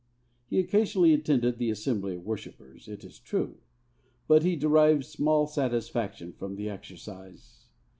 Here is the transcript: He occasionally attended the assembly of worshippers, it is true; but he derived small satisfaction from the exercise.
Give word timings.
He 0.47 0.57
occasionally 0.57 1.13
attended 1.13 1.59
the 1.59 1.69
assembly 1.69 2.15
of 2.15 2.25
worshippers, 2.25 2.87
it 2.87 3.03
is 3.03 3.19
true; 3.19 3.59
but 4.27 4.41
he 4.41 4.55
derived 4.55 5.05
small 5.05 5.45
satisfaction 5.45 6.33
from 6.33 6.55
the 6.55 6.67
exercise. 6.71 7.67